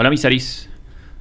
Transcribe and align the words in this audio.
Hola, 0.00 0.10
mis 0.10 0.24
Aris. 0.24 0.68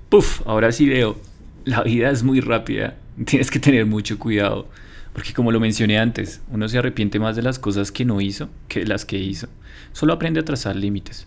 Puf, 0.07 0.41
ahora 0.45 0.71
sí 0.71 0.87
veo. 0.87 1.19
La 1.65 1.81
vida 1.81 2.11
es 2.11 2.21
muy 2.21 2.41
rápida. 2.41 2.95
Tienes 3.25 3.49
que 3.49 3.57
tener 3.57 3.87
mucho 3.87 4.19
cuidado. 4.19 4.67
Porque 5.13 5.33
como 5.33 5.51
lo 5.51 5.59
mencioné 5.59 5.97
antes, 5.97 6.43
uno 6.51 6.67
se 6.67 6.77
arrepiente 6.77 7.17
más 7.17 7.35
de 7.35 7.41
las 7.41 7.57
cosas 7.57 7.91
que 7.91 8.05
no 8.05 8.21
hizo 8.21 8.49
que 8.67 8.81
de 8.81 8.85
las 8.85 9.03
que 9.03 9.17
hizo. 9.17 9.47
Solo 9.93 10.13
aprende 10.13 10.41
a 10.41 10.45
trazar 10.45 10.75
límites. 10.75 11.25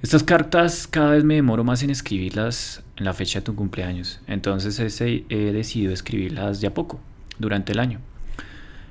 Estas 0.00 0.22
cartas 0.22 0.86
cada 0.86 1.10
vez 1.10 1.24
me 1.24 1.34
demoro 1.34 1.64
más 1.64 1.82
en 1.82 1.90
escribirlas 1.90 2.84
en 2.98 3.04
la 3.04 3.14
fecha 3.14 3.40
de 3.40 3.46
tu 3.46 3.56
cumpleaños. 3.56 4.20
Entonces 4.28 4.78
ese, 4.78 5.24
he 5.28 5.50
decidido 5.50 5.92
escribirlas 5.92 6.60
de 6.60 6.68
a 6.68 6.72
poco, 6.72 7.00
durante 7.40 7.72
el 7.72 7.80
año. 7.80 7.98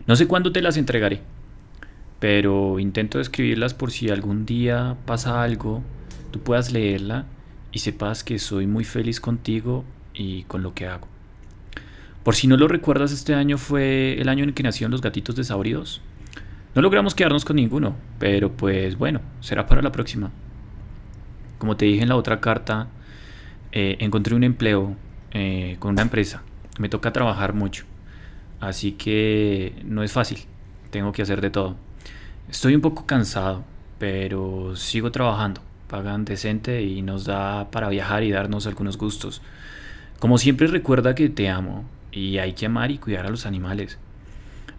No 0.05 0.18
sé 0.18 0.27
cuándo 0.27 0.52
te 0.52 0.61
las 0.61 0.75
entregaré, 0.75 1.21
pero 2.20 2.77
intento 2.77 3.21
escribirlas 3.21 3.73
por 3.73 3.89
si 3.91 4.09
algún 4.09 4.45
día 4.45 4.98
pasa 5.05 5.41
algo 5.41 5.82
tú 6.31 6.40
puedas 6.40 6.71
leerla 6.71 7.26
y 7.71 7.80
sepas 7.80 8.23
que 8.23 8.40
soy 8.40 8.67
muy 8.67 8.84
feliz 8.84 9.20
contigo 9.20 9.85
y 10.13 10.44
con 10.44 10.63
lo 10.63 10.73
que 10.73 10.88
hago. 10.88 11.07
Por 12.23 12.35
si 12.35 12.48
no 12.48 12.57
lo 12.57 12.67
recuerdas, 12.67 13.12
este 13.12 13.34
año 13.34 13.57
fue 13.57 14.20
el 14.20 14.30
año 14.30 14.44
en 14.44 14.54
que 14.54 14.63
nacieron 14.63 14.91
los 14.91 15.02
gatitos 15.02 15.35
desabridos. 15.35 16.02
No 16.76 16.81
logramos 16.81 17.16
quedarnos 17.16 17.45
con 17.45 17.55
ninguno, 17.55 17.95
pero 18.20 18.52
pues 18.52 18.98
bueno, 18.98 19.21
será 19.40 19.66
para 19.67 19.81
la 19.81 19.91
próxima. 19.91 20.31
Como 21.57 21.77
te 21.77 21.85
dije 21.85 22.04
en 22.04 22.09
la 22.09 22.16
otra 22.16 22.40
carta, 22.40 22.88
eh, 23.71 23.98
encontré 23.99 24.35
un 24.35 24.43
empleo 24.43 24.95
eh, 25.32 25.77
con 25.79 25.91
una 25.91 26.04
empresa. 26.04 26.43
Me 26.79 26.90
toca 26.90 27.12
trabajar 27.12 27.54
mucho, 27.54 27.85
así 28.59 28.93
que 28.93 29.82
no 29.84 30.04
es 30.04 30.12
fácil. 30.12 30.40
Tengo 30.91 31.12
que 31.12 31.21
hacer 31.21 31.41
de 31.41 31.49
todo. 31.49 31.76
Estoy 32.49 32.76
un 32.76 32.82
poco 32.82 33.05
cansado, 33.05 33.63
pero 33.98 34.76
sigo 34.76 35.12
trabajando 35.12 35.62
pagan 35.91 36.23
decente 36.23 36.84
y 36.84 37.02
nos 37.02 37.26
da 37.26 37.70
para 37.70 37.90
viajar 37.90 38.24
y 38.24 38.32
darnos 38.32 38.65
algunos 38.65 38.98
gustos. 38.98 39.41
Como 40.20 40.38
siempre 40.38 40.68
recuerda 40.68 41.15
que 41.15 41.27
te 41.27 41.49
amo 41.49 41.84
y 42.13 42.38
hay 42.38 42.54
que 42.54 42.65
amar 42.65 42.91
y 42.91 42.98
cuidar 42.98 43.26
a 43.26 43.29
los 43.29 43.46
animales. 43.46 43.98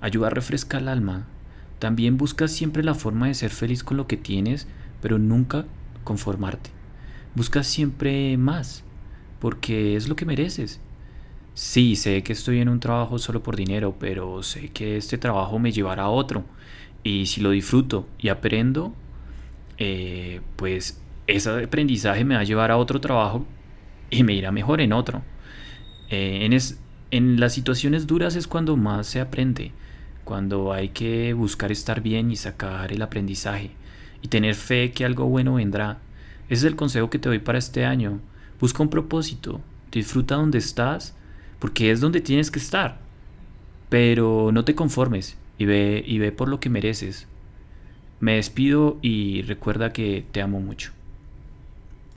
Ayuda 0.01 0.29
a 0.29 0.31
refrescar 0.31 0.81
el 0.81 0.89
alma. 0.89 1.27
También 1.79 2.17
busca 2.17 2.49
siempre 2.49 2.83
la 2.83 2.95
forma 2.95 3.27
de 3.27 3.35
ser 3.35 3.51
feliz 3.51 3.85
con 3.85 3.99
lo 3.99 4.07
que 4.07 4.17
tienes, 4.17 4.67
pero 5.03 5.19
nunca 5.19 5.67
conformarte. 6.03 6.71
Busca 7.35 7.63
siempre 7.63 8.39
más, 8.39 8.83
porque 9.39 9.97
es 9.97 10.09
lo 10.09 10.17
que 10.17 10.25
mereces. 10.25 10.81
Sí, 11.53 11.95
sé 11.95 12.23
que 12.23 12.33
estoy 12.33 12.61
en 12.61 12.71
un 12.71 12.81
trabajo 12.81 13.19
solo 13.19 13.43
por 13.43 13.57
dinero, 13.57 13.97
pero 14.01 14.43
sé 14.43 14.71
que 14.71 14.97
este 14.97 15.19
trabajo 15.19 15.59
me 15.59 15.73
llevará 15.73 16.05
a 16.05 16.09
otro. 16.09 16.45
Y 17.05 17.27
si 17.27 17.43
lo 17.43 17.51
disfruto 17.51 18.07
y 18.19 18.29
aprendo, 18.29 18.95
eh, 19.77 20.41
pues 20.57 21.01
ese 21.27 21.65
aprendizaje 21.65 22.25
me 22.25 22.35
va 22.35 22.41
a 22.41 22.45
llevar 22.45 22.71
a 22.71 22.77
otro 22.77 23.01
trabajo 23.01 23.47
y 24.11 24.23
me 24.23 24.35
irá 24.35 24.53
mejor 24.53 24.81
en 24.81 24.93
otro. 24.93 25.23
Eh, 26.11 26.45
en, 26.45 26.59
en 27.11 27.41
las 27.41 27.55
situaciones 27.55 28.07
duras 28.07 28.37
es 28.37 28.47
cuando 28.47 28.77
más 28.77 29.07
se 29.07 29.21
aprende, 29.21 29.73
cuando 30.25 30.73
hay 30.73 30.91
que 30.91 31.33
buscar 31.33 31.73
estar 31.73 32.01
bien 32.01 32.31
y 32.31 32.37
sacar 32.37 32.93
el 32.93 33.03
aprendizaje 33.03 33.71
y 34.21 34.29
tener 34.29 34.55
fe 34.55 34.93
que 34.93 35.05
algo 35.05 35.27
bueno 35.27 35.55
vendrá. 35.55 35.99
Ese 36.49 36.55
es 36.55 36.65
el 36.65 36.77
consejo 36.77 37.11
que 37.11 37.19
te 37.19 37.29
doy 37.29 37.39
para 37.39 37.59
este 37.59 37.85
año. 37.85 38.21
Busca 38.61 38.83
un 38.83 38.91
propósito, 38.91 39.61
disfruta 39.91 40.37
donde 40.37 40.59
estás, 40.59 41.17
porque 41.59 41.91
es 41.91 42.01
donde 42.01 42.21
tienes 42.21 42.51
que 42.51 42.59
estar. 42.59 43.01
Pero 43.89 44.51
no 44.53 44.65
te 44.65 44.75
conformes 44.75 45.37
y 45.59 45.65
ve, 45.65 46.03
y 46.07 46.19
ve 46.19 46.33
por 46.33 46.49
lo 46.49 46.61
que 46.61 46.71
mereces. 46.71 47.27
Me 48.21 48.37
despido 48.37 48.99
y 49.03 49.43
recuerda 49.43 49.93
que 49.93 50.25
te 50.31 50.41
amo 50.41 50.61
mucho. 50.61 50.93